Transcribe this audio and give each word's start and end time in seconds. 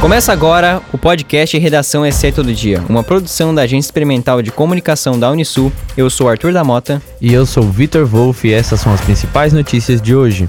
Começa 0.00 0.32
agora 0.32 0.82
o 0.92 0.98
podcast 0.98 1.56
Redação 1.58 2.10
SE 2.12 2.30
Todo 2.30 2.52
Dia, 2.52 2.84
uma 2.88 3.02
produção 3.02 3.54
da 3.54 3.62
Agência 3.62 3.88
Experimental 3.88 4.42
de 4.42 4.52
Comunicação 4.52 5.18
da 5.18 5.30
Unisul. 5.30 5.72
Eu 5.96 6.10
sou 6.10 6.28
Arthur 6.28 6.52
da 6.52 6.62
Mota. 6.62 7.02
E 7.20 7.32
eu 7.32 7.46
sou 7.46 7.64
Vitor 7.64 8.04
Wolff 8.06 8.46
e 8.46 8.52
essas 8.52 8.78
são 8.80 8.92
as 8.92 9.00
principais 9.00 9.52
notícias 9.52 10.00
de 10.00 10.14
hoje. 10.14 10.48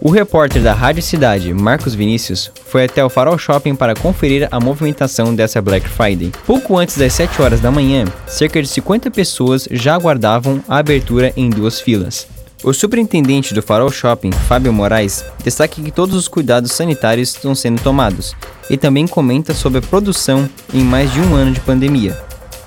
O 0.00 0.10
repórter 0.10 0.62
da 0.62 0.72
Rádio 0.72 1.02
Cidade, 1.02 1.52
Marcos 1.52 1.94
Vinícius, 1.94 2.52
foi 2.66 2.84
até 2.84 3.04
o 3.04 3.10
Farol 3.10 3.36
Shopping 3.36 3.74
para 3.74 3.94
conferir 3.94 4.46
a 4.52 4.60
movimentação 4.60 5.34
dessa 5.34 5.60
Black 5.60 5.88
Friday. 5.88 6.30
Pouco 6.46 6.78
antes 6.78 6.96
das 6.96 7.12
7 7.14 7.42
horas 7.42 7.60
da 7.60 7.72
manhã, 7.72 8.04
cerca 8.26 8.62
de 8.62 8.68
50 8.68 9.10
pessoas 9.10 9.66
já 9.70 9.96
aguardavam 9.96 10.62
a 10.68 10.78
abertura 10.78 11.32
em 11.36 11.50
duas 11.50 11.80
filas. 11.80 12.35
O 12.64 12.72
superintendente 12.72 13.52
do 13.52 13.62
Farol 13.62 13.90
Shopping, 13.90 14.32
Fábio 14.32 14.72
Moraes, 14.72 15.24
destaca 15.44 15.80
que 15.80 15.90
todos 15.90 16.14
os 16.14 16.26
cuidados 16.26 16.72
sanitários 16.72 17.34
estão 17.34 17.54
sendo 17.54 17.82
tomados 17.82 18.34
e 18.70 18.76
também 18.76 19.06
comenta 19.06 19.52
sobre 19.52 19.78
a 19.78 19.82
produção 19.82 20.48
em 20.72 20.82
mais 20.82 21.12
de 21.12 21.20
um 21.20 21.34
ano 21.34 21.52
de 21.52 21.60
pandemia. 21.60 22.18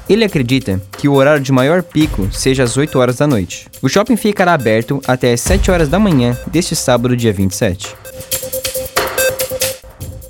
Ele 0.08 0.24
acredita 0.24 0.82
que 0.98 1.08
o 1.08 1.14
horário 1.14 1.42
de 1.42 1.52
maior 1.52 1.84
pico 1.84 2.30
seja 2.32 2.64
às 2.64 2.78
8 2.78 2.98
horas 2.98 3.18
da 3.18 3.28
noite. 3.28 3.68
O 3.82 3.90
shopping 3.90 4.16
ficará 4.16 4.54
aberto 4.54 5.02
até 5.08 5.34
às 5.34 5.42
7 5.42 5.70
horas 5.70 5.90
da 5.90 6.00
manhã 6.00 6.38
deste 6.48 6.76
sábado, 6.76 7.18
dia 7.18 7.34
27. 7.34 7.96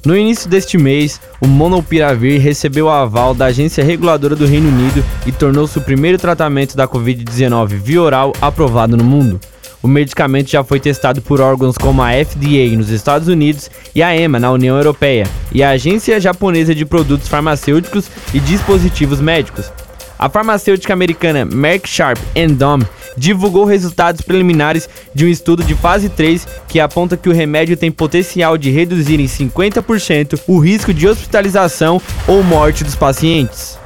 No 0.05 0.17
início 0.17 0.49
deste 0.49 0.77
mês, 0.77 1.19
o 1.41 1.47
Monopiravir 1.47 2.41
recebeu 2.41 2.85
o 2.85 2.89
aval 2.89 3.33
da 3.33 3.45
Agência 3.45 3.83
Reguladora 3.83 4.35
do 4.35 4.45
Reino 4.45 4.69
Unido 4.69 5.03
e 5.25 5.31
tornou-se 5.31 5.77
o 5.77 5.81
primeiro 5.81 6.17
tratamento 6.17 6.75
da 6.75 6.87
Covid-19 6.87 7.67
via 7.67 8.01
oral 8.01 8.33
aprovado 8.41 8.97
no 8.97 9.03
mundo. 9.03 9.39
O 9.81 9.87
medicamento 9.87 10.49
já 10.49 10.61
foi 10.61 10.79
testado 10.79 11.21
por 11.21 11.39
órgãos 11.39 11.77
como 11.77 12.01
a 12.01 12.09
FDA 12.11 12.75
nos 12.75 12.89
Estados 12.89 13.29
Unidos 13.29 13.71
e 13.95 14.03
a 14.03 14.13
EMA 14.13 14.37
na 14.37 14.51
União 14.51 14.75
Europeia 14.75 15.25
e 15.53 15.63
a 15.63 15.69
Agência 15.69 16.19
Japonesa 16.19 16.75
de 16.75 16.85
Produtos 16.85 17.29
Farmacêuticos 17.29 18.09
e 18.33 18.39
Dispositivos 18.39 19.21
Médicos. 19.21 19.71
A 20.17 20.27
farmacêutica 20.27 20.91
americana 20.91 21.45
Merck 21.45 21.87
Sharp 21.87 22.17
Dohme 22.57 22.85
divulgou 23.17 23.65
resultados 23.65 24.21
preliminares 24.21 24.89
de 25.13 25.25
um 25.25 25.27
estudo 25.27 25.63
de 25.63 25.75
fase 25.75 26.09
3 26.09 26.47
que 26.67 26.79
aponta 26.79 27.17
que 27.17 27.29
o 27.29 27.33
remédio 27.33 27.77
tem 27.77 27.91
potencial 27.91 28.57
de 28.57 28.69
reduzir 28.69 29.19
em 29.19 29.25
50% 29.25 30.39
o 30.47 30.59
risco 30.59 30.93
de 30.93 31.07
hospitalização 31.07 32.01
ou 32.27 32.43
morte 32.43 32.83
dos 32.83 32.95
pacientes. 32.95 33.77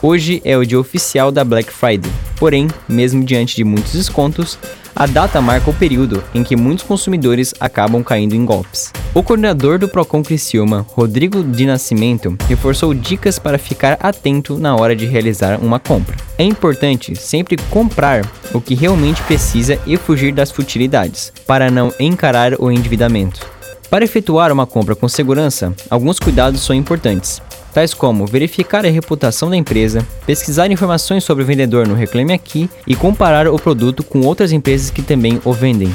Hoje 0.00 0.40
é 0.44 0.56
o 0.56 0.64
dia 0.64 0.78
oficial 0.78 1.32
da 1.32 1.42
Black 1.42 1.72
Friday, 1.72 2.10
porém, 2.36 2.68
mesmo 2.88 3.24
diante 3.24 3.56
de 3.56 3.64
muitos 3.64 3.94
descontos, 3.94 4.56
a 4.94 5.06
data 5.06 5.40
marca 5.40 5.70
o 5.70 5.74
período 5.74 6.22
em 6.32 6.44
que 6.44 6.54
muitos 6.54 6.84
consumidores 6.84 7.52
acabam 7.58 8.02
caindo 8.04 8.34
em 8.34 8.44
golpes. 8.44 8.92
O 9.18 9.22
coordenador 9.24 9.80
do 9.80 9.88
Procon 9.88 10.22
Criciúma, 10.22 10.86
Rodrigo 10.90 11.42
de 11.42 11.66
Nascimento, 11.66 12.38
reforçou 12.48 12.94
dicas 12.94 13.36
para 13.36 13.58
ficar 13.58 13.98
atento 14.00 14.56
na 14.56 14.76
hora 14.76 14.94
de 14.94 15.06
realizar 15.06 15.58
uma 15.60 15.80
compra. 15.80 16.14
É 16.38 16.44
importante 16.44 17.16
sempre 17.16 17.56
comprar 17.68 18.24
o 18.54 18.60
que 18.60 18.76
realmente 18.76 19.20
precisa 19.24 19.76
e 19.84 19.96
fugir 19.96 20.32
das 20.32 20.52
futilidades, 20.52 21.32
para 21.48 21.68
não 21.68 21.92
encarar 21.98 22.54
o 22.60 22.70
endividamento. 22.70 23.44
Para 23.90 24.04
efetuar 24.04 24.52
uma 24.52 24.68
compra 24.68 24.94
com 24.94 25.08
segurança, 25.08 25.74
alguns 25.90 26.20
cuidados 26.20 26.60
são 26.60 26.76
importantes 26.76 27.42
tais 27.72 27.92
como 27.92 28.26
verificar 28.26 28.84
a 28.84 28.90
reputação 28.90 29.50
da 29.50 29.56
empresa, 29.56 30.04
pesquisar 30.26 30.70
informações 30.70 31.22
sobre 31.22 31.44
o 31.44 31.46
vendedor 31.46 31.86
no 31.86 31.94
Reclame 31.94 32.32
Aqui 32.32 32.68
e 32.86 32.96
comparar 32.96 33.46
o 33.46 33.58
produto 33.58 34.02
com 34.02 34.20
outras 34.22 34.52
empresas 34.52 34.90
que 34.90 35.02
também 35.02 35.40
o 35.44 35.52
vendem. 35.52 35.92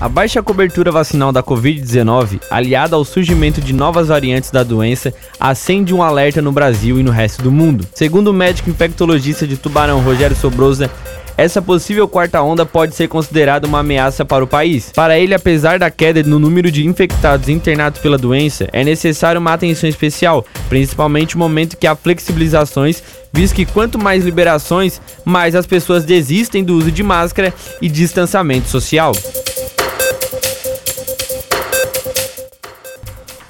A 0.00 0.08
baixa 0.08 0.40
cobertura 0.40 0.92
vacinal 0.92 1.32
da 1.32 1.42
Covid-19, 1.42 2.40
aliada 2.48 2.94
ao 2.94 3.04
surgimento 3.04 3.60
de 3.60 3.72
novas 3.72 4.06
variantes 4.06 4.48
da 4.48 4.62
doença, 4.62 5.12
acende 5.40 5.92
um 5.92 6.04
alerta 6.04 6.40
no 6.40 6.52
Brasil 6.52 7.00
e 7.00 7.02
no 7.02 7.10
resto 7.10 7.42
do 7.42 7.50
mundo. 7.50 7.84
Segundo 7.92 8.28
o 8.28 8.32
médico 8.32 8.70
infectologista 8.70 9.44
de 9.44 9.56
Tubarão, 9.56 10.00
Rogério 10.00 10.36
Sobrosa, 10.36 10.88
essa 11.36 11.60
possível 11.60 12.06
quarta 12.06 12.40
onda 12.40 12.64
pode 12.64 12.94
ser 12.94 13.08
considerada 13.08 13.66
uma 13.66 13.80
ameaça 13.80 14.24
para 14.24 14.44
o 14.44 14.46
país. 14.46 14.92
Para 14.94 15.18
ele, 15.18 15.34
apesar 15.34 15.80
da 15.80 15.90
queda 15.90 16.22
no 16.22 16.38
número 16.38 16.70
de 16.70 16.86
infectados 16.86 17.48
internados 17.48 18.00
pela 18.00 18.16
doença, 18.16 18.68
é 18.72 18.84
necessário 18.84 19.40
uma 19.40 19.52
atenção 19.52 19.88
especial, 19.88 20.44
principalmente 20.68 21.34
no 21.34 21.40
momento 21.40 21.76
que 21.76 21.88
há 21.88 21.96
flexibilizações, 21.96 23.02
visto 23.32 23.54
que 23.54 23.66
quanto 23.66 23.98
mais 23.98 24.24
liberações, 24.24 25.00
mais 25.24 25.56
as 25.56 25.66
pessoas 25.66 26.04
desistem 26.04 26.62
do 26.62 26.76
uso 26.76 26.92
de 26.92 27.02
máscara 27.02 27.52
e 27.82 27.88
distanciamento 27.88 28.68
social. 28.68 29.12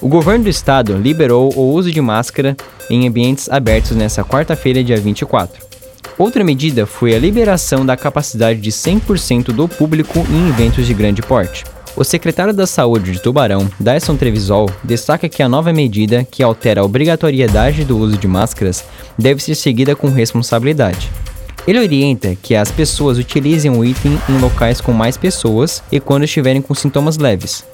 O 0.00 0.06
governo 0.06 0.44
do 0.44 0.50
estado 0.50 0.96
liberou 0.96 1.52
o 1.56 1.72
uso 1.72 1.90
de 1.90 2.00
máscara 2.00 2.56
em 2.88 3.08
ambientes 3.08 3.48
abertos 3.50 3.96
nesta 3.96 4.22
quarta-feira, 4.22 4.84
dia 4.84 4.96
24. 4.96 5.60
Outra 6.16 6.44
medida 6.44 6.86
foi 6.86 7.16
a 7.16 7.18
liberação 7.18 7.84
da 7.84 7.96
capacidade 7.96 8.60
de 8.60 8.70
100% 8.70 9.46
do 9.46 9.66
público 9.66 10.24
em 10.30 10.48
eventos 10.48 10.86
de 10.86 10.94
grande 10.94 11.20
porte. 11.20 11.64
O 11.96 12.04
secretário 12.04 12.54
da 12.54 12.64
Saúde 12.64 13.10
de 13.10 13.20
Tubarão, 13.20 13.68
Dyson 13.80 14.16
Trevisol, 14.16 14.70
destaca 14.84 15.28
que 15.28 15.42
a 15.42 15.48
nova 15.48 15.72
medida, 15.72 16.22
que 16.22 16.44
altera 16.44 16.80
a 16.80 16.84
obrigatoriedade 16.84 17.84
do 17.84 17.98
uso 17.98 18.16
de 18.16 18.28
máscaras, 18.28 18.84
deve 19.18 19.42
ser 19.42 19.56
seguida 19.56 19.96
com 19.96 20.08
responsabilidade. 20.08 21.10
Ele 21.66 21.80
orienta 21.80 22.36
que 22.40 22.54
as 22.54 22.70
pessoas 22.70 23.18
utilizem 23.18 23.70
o 23.70 23.84
item 23.84 24.16
em 24.28 24.38
locais 24.38 24.80
com 24.80 24.92
mais 24.92 25.16
pessoas 25.16 25.82
e 25.90 25.98
quando 25.98 26.22
estiverem 26.22 26.62
com 26.62 26.72
sintomas 26.72 27.18
leves, 27.18 27.64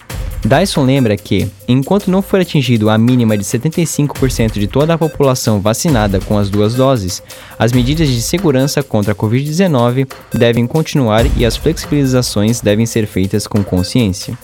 Dyson 0.44 0.84
lembra 0.84 1.16
que, 1.16 1.48
enquanto 1.66 2.10
não 2.10 2.20
for 2.20 2.38
atingido 2.38 2.90
a 2.90 2.98
mínima 2.98 3.36
de 3.36 3.44
75% 3.44 4.52
de 4.52 4.66
toda 4.66 4.92
a 4.92 4.98
população 4.98 5.58
vacinada 5.58 6.20
com 6.20 6.38
as 6.38 6.50
duas 6.50 6.74
doses, 6.74 7.22
as 7.58 7.72
medidas 7.72 8.08
de 8.08 8.20
segurança 8.20 8.82
contra 8.82 9.12
a 9.12 9.16
Covid-19 9.16 10.06
devem 10.34 10.66
continuar 10.66 11.24
e 11.38 11.46
as 11.46 11.56
flexibilizações 11.56 12.60
devem 12.60 12.84
ser 12.84 13.06
feitas 13.06 13.46
com 13.46 13.64
consciência. 13.64 14.36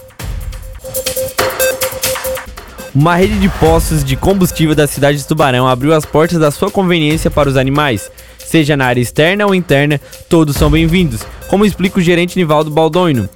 Uma 2.95 3.15
rede 3.15 3.39
de 3.39 3.49
postos 3.51 4.03
de 4.03 4.17
combustível 4.17 4.75
da 4.75 4.87
cidade 4.87 5.19
de 5.19 5.27
Tubarão 5.27 5.69
abriu 5.69 5.95
as 5.95 6.07
portas 6.07 6.39
da 6.39 6.51
sua 6.51 6.71
conveniência 6.71 7.31
para 7.31 7.49
os 7.49 7.57
animais. 7.57 8.11
Seja 8.39 8.77
na 8.77 8.87
área 8.87 9.01
externa 9.01 9.47
ou 9.47 9.55
interna, 9.55 10.01
todos 10.29 10.57
são 10.57 10.71
bem-vindos, 10.71 11.21
como 11.47 11.65
explica 11.65 11.99
o 11.99 12.03
gerente 12.03 12.37
Nivaldo 12.37 12.71
Baldoino. 12.71 13.29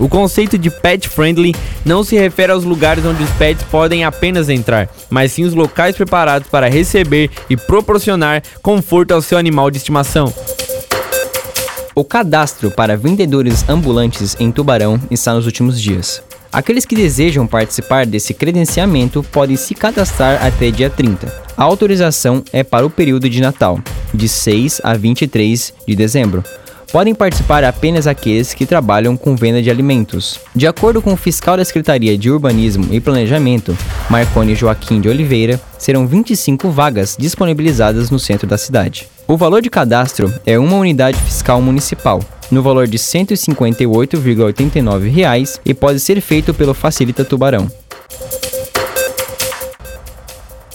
O 0.00 0.08
conceito 0.08 0.56
de 0.56 0.70
pet 0.70 1.06
friendly 1.06 1.54
não 1.84 2.02
se 2.02 2.16
refere 2.16 2.50
aos 2.50 2.64
lugares 2.64 3.04
onde 3.04 3.22
os 3.22 3.30
pets 3.32 3.62
podem 3.70 4.02
apenas 4.02 4.48
entrar, 4.48 4.88
mas 5.10 5.32
sim 5.32 5.44
os 5.44 5.54
locais 5.54 5.94
preparados 5.94 6.48
para 6.48 6.70
receber 6.70 7.30
e 7.50 7.56
proporcionar 7.56 8.42
conforto 8.62 9.12
ao 9.12 9.20
seu 9.20 9.36
animal 9.36 9.70
de 9.70 9.76
estimação. 9.76 10.32
O 11.94 12.02
cadastro 12.02 12.70
para 12.70 12.96
vendedores 12.96 13.68
ambulantes 13.68 14.34
em 14.40 14.50
Tubarão 14.50 14.98
está 15.10 15.34
nos 15.34 15.44
últimos 15.44 15.78
dias. 15.78 16.22
Aqueles 16.50 16.86
que 16.86 16.96
desejam 16.96 17.46
participar 17.46 18.06
desse 18.06 18.32
credenciamento 18.32 19.22
podem 19.22 19.54
se 19.54 19.74
cadastrar 19.74 20.42
até 20.44 20.70
dia 20.70 20.88
30. 20.88 21.26
A 21.56 21.62
autorização 21.62 22.42
é 22.54 22.64
para 22.64 22.86
o 22.86 22.90
período 22.90 23.28
de 23.28 23.40
Natal, 23.40 23.78
de 24.14 24.28
6 24.28 24.80
a 24.82 24.94
23 24.94 25.74
de 25.86 25.94
dezembro, 25.94 26.42
podem 26.92 27.14
participar 27.14 27.64
apenas 27.64 28.06
aqueles 28.06 28.54
que 28.54 28.66
trabalham 28.66 29.16
com 29.16 29.34
venda 29.36 29.62
de 29.62 29.70
alimentos. 29.70 30.40
De 30.54 30.66
acordo 30.66 31.00
com 31.00 31.12
o 31.12 31.16
fiscal 31.16 31.56
da 31.56 31.64
Secretaria 31.64 32.18
de 32.18 32.30
Urbanismo 32.30 32.88
e 32.90 33.00
Planejamento, 33.00 33.74
Marconi 34.08 34.54
Joaquim 34.54 35.00
de 35.00 35.08
Oliveira, 35.08 35.60
serão 35.78 36.06
25 36.06 36.70
vagas 36.70 37.16
disponibilizadas 37.18 38.10
no 38.10 38.18
centro 38.18 38.46
da 38.46 38.58
cidade. 38.58 39.08
O 39.26 39.36
valor 39.36 39.62
de 39.62 39.70
cadastro 39.70 40.32
é 40.44 40.58
uma 40.58 40.76
unidade 40.76 41.18
fiscal 41.22 41.62
municipal, 41.62 42.20
no 42.50 42.62
valor 42.62 42.88
de 42.88 42.96
R$ 42.96 43.02
158,89 43.02 45.60
e 45.64 45.72
pode 45.72 46.00
ser 46.00 46.20
feito 46.20 46.52
pelo 46.52 46.74
Facilita 46.74 47.24
Tubarão. 47.24 47.70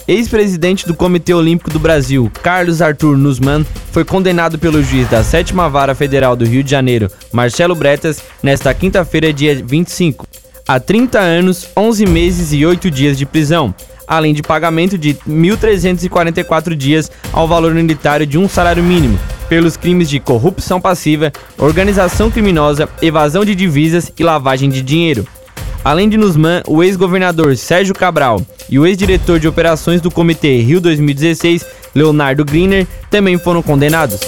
Ex-presidente 0.08 0.86
do 0.86 0.94
Comitê 0.94 1.34
Olímpico 1.34 1.68
do 1.68 1.80
Brasil, 1.80 2.30
Carlos 2.40 2.80
Arthur 2.80 3.16
Nussmann, 3.16 3.66
foi 3.90 4.04
condenado 4.04 4.56
pelo 4.56 4.80
juiz 4.80 5.08
da 5.10 5.24
7 5.24 5.52
Vara 5.52 5.96
Federal 5.96 6.36
do 6.36 6.44
Rio 6.44 6.62
de 6.62 6.70
Janeiro, 6.70 7.10
Marcelo 7.32 7.74
Bretas, 7.74 8.22
nesta 8.40 8.72
quinta-feira, 8.72 9.32
dia 9.32 9.60
25, 9.64 10.24
a 10.68 10.78
30 10.78 11.18
anos, 11.18 11.66
11 11.76 12.06
meses 12.06 12.52
e 12.52 12.64
8 12.64 12.88
dias 12.88 13.18
de 13.18 13.26
prisão, 13.26 13.74
além 14.06 14.32
de 14.32 14.42
pagamento 14.42 14.96
de 14.96 15.14
1.344 15.28 16.76
dias 16.76 17.10
ao 17.32 17.48
valor 17.48 17.72
unitário 17.72 18.24
de 18.24 18.38
um 18.38 18.48
salário 18.48 18.84
mínimo, 18.84 19.18
pelos 19.48 19.76
crimes 19.76 20.08
de 20.08 20.20
corrupção 20.20 20.80
passiva, 20.80 21.32
organização 21.58 22.30
criminosa, 22.30 22.88
evasão 23.02 23.44
de 23.44 23.56
divisas 23.56 24.12
e 24.16 24.22
lavagem 24.22 24.70
de 24.70 24.82
dinheiro. 24.82 25.26
Além 25.84 26.08
de 26.08 26.16
Nusman, 26.16 26.62
o 26.66 26.82
ex-governador 26.82 27.56
Sérgio 27.56 27.94
Cabral 27.94 28.40
e 28.68 28.78
o 28.78 28.86
ex-diretor 28.86 29.38
de 29.38 29.48
operações 29.48 30.00
do 30.00 30.10
Comitê 30.10 30.60
Rio 30.60 30.80
2016, 30.80 31.64
Leonardo 31.94 32.44
Griner, 32.44 32.86
também 33.10 33.38
foram 33.38 33.62
condenados. 33.62 34.20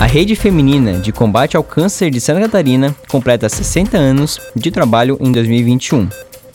A 0.00 0.06
Rede 0.06 0.34
Feminina 0.34 0.94
de 0.94 1.12
Combate 1.12 1.56
ao 1.56 1.62
Câncer 1.62 2.10
de 2.10 2.20
Santa 2.20 2.40
Catarina 2.40 2.96
completa 3.06 3.48
60 3.48 3.98
anos 3.98 4.40
de 4.56 4.70
trabalho 4.70 5.18
em 5.20 5.30
2021. 5.30 6.08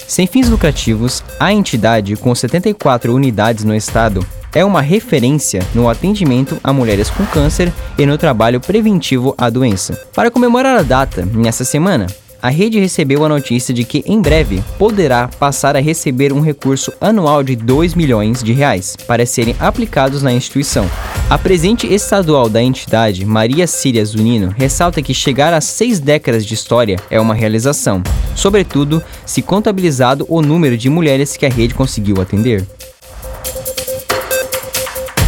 Sem 0.07 0.25
fins 0.25 0.49
lucrativos, 0.49 1.23
a 1.39 1.53
entidade, 1.53 2.15
com 2.15 2.33
74 2.33 3.13
unidades 3.13 3.63
no 3.63 3.75
estado, 3.75 4.25
é 4.53 4.63
uma 4.63 4.81
referência 4.81 5.61
no 5.75 5.89
atendimento 5.89 6.57
a 6.63 6.71
mulheres 6.71 7.09
com 7.09 7.25
câncer 7.25 7.71
e 7.97 8.05
no 8.05 8.17
trabalho 8.17 8.59
preventivo 8.59 9.35
à 9.37 9.49
doença. 9.49 9.93
Para 10.15 10.31
comemorar 10.31 10.77
a 10.77 10.81
data, 10.81 11.23
nessa 11.25 11.65
semana, 11.65 12.07
a 12.45 12.49
rede 12.49 12.79
recebeu 12.79 13.25
a 13.25 13.29
notícia 13.29 13.73
de 13.73 13.83
que 13.83 14.03
em 14.05 14.21
breve 14.21 14.63
poderá 14.77 15.27
passar 15.27 15.75
a 15.75 15.79
receber 15.79 16.31
um 16.31 16.41
recurso 16.41 16.93
anual 17.01 17.41
de 17.41 17.55
2 17.55 17.95
milhões 17.95 18.43
de 18.43 18.53
reais 18.53 18.95
para 19.07 19.25
serem 19.25 19.55
aplicados 19.59 20.21
na 20.21 20.31
instituição. 20.31 20.87
A 21.27 21.39
presidente 21.39 21.91
estadual 21.91 22.47
da 22.47 22.61
entidade, 22.61 23.25
Maria 23.25 23.65
Síria 23.65 24.05
Zunino, 24.05 24.53
ressalta 24.55 25.01
que 25.01 25.11
chegar 25.11 25.55
a 25.55 25.59
seis 25.59 25.99
décadas 25.99 26.45
de 26.45 26.53
história 26.53 26.97
é 27.09 27.19
uma 27.19 27.33
realização, 27.33 28.03
sobretudo 28.35 29.01
se 29.25 29.41
contabilizado 29.41 30.23
o 30.29 30.39
número 30.39 30.77
de 30.77 30.87
mulheres 30.87 31.35
que 31.35 31.47
a 31.47 31.49
rede 31.49 31.73
conseguiu 31.73 32.21
atender. 32.21 32.63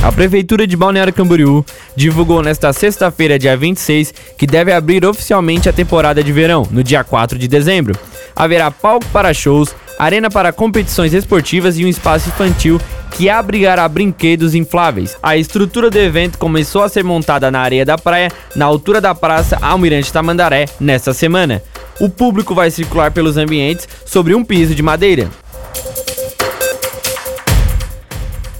A 0.07 0.11
Prefeitura 0.17 0.65
de 0.65 0.77
Balneário 0.77 1.11
Camboriú 1.11 1.65
divulgou 1.93 2.41
nesta 2.41 2.71
sexta-feira, 2.71 3.37
dia 3.37 3.57
26, 3.57 4.13
que 4.37 4.47
deve 4.47 4.71
abrir 4.71 5.05
oficialmente 5.05 5.67
a 5.67 5.73
temporada 5.73 6.23
de 6.23 6.31
verão, 6.31 6.65
no 6.71 6.81
dia 6.81 7.03
4 7.03 7.37
de 7.37 7.45
dezembro. 7.45 7.93
Haverá 8.33 8.71
palco 8.71 9.05
para 9.07 9.33
shows, 9.33 9.75
arena 9.99 10.31
para 10.31 10.53
competições 10.53 11.13
esportivas 11.13 11.77
e 11.77 11.83
um 11.83 11.89
espaço 11.89 12.29
infantil 12.29 12.79
que 13.11 13.29
abrigará 13.29 13.85
brinquedos 13.85 14.55
infláveis. 14.55 15.17
A 15.21 15.35
estrutura 15.35 15.89
do 15.89 15.99
evento 15.99 16.37
começou 16.37 16.83
a 16.83 16.89
ser 16.89 17.03
montada 17.03 17.51
na 17.51 17.59
areia 17.59 17.83
da 17.83 17.97
praia, 17.97 18.31
na 18.55 18.63
altura 18.63 19.01
da 19.01 19.13
Praça 19.13 19.57
Almirante 19.61 20.13
Tamandaré, 20.13 20.67
nesta 20.79 21.13
semana. 21.13 21.61
O 21.99 22.09
público 22.09 22.55
vai 22.55 22.71
circular 22.71 23.11
pelos 23.11 23.35
ambientes 23.35 23.89
sobre 24.05 24.33
um 24.33 24.45
piso 24.45 24.73
de 24.73 24.81
madeira. 24.81 25.29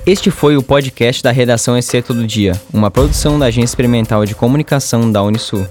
Este 0.08 0.32
foi 0.32 0.56
o 0.56 0.64
podcast 0.64 1.22
da 1.22 1.32
Redação 1.32 1.78
EC 1.78 2.02
Todo 2.02 2.26
Dia, 2.26 2.54
uma 2.74 2.90
produção 2.90 3.38
da 3.38 3.48
Agência 3.48 3.66
Experimental 3.66 4.26
de 4.26 4.34
Comunicação 4.34 5.12
da 5.12 5.22
Unisul. 5.22 5.68